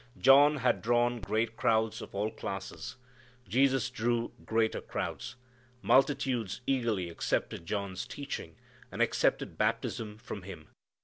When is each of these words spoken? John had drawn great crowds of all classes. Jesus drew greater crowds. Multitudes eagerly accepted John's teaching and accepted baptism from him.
John 0.17 0.57
had 0.57 0.81
drawn 0.81 1.19
great 1.19 1.55
crowds 1.55 2.01
of 2.01 2.15
all 2.15 2.31
classes. 2.31 2.95
Jesus 3.47 3.91
drew 3.91 4.31
greater 4.43 4.81
crowds. 4.81 5.35
Multitudes 5.83 6.61
eagerly 6.65 7.07
accepted 7.07 7.67
John's 7.67 8.07
teaching 8.07 8.55
and 8.91 8.99
accepted 8.99 9.59
baptism 9.59 10.17
from 10.17 10.41
him. 10.41 10.69